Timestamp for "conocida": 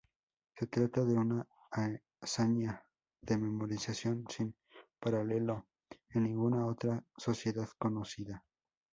7.77-8.43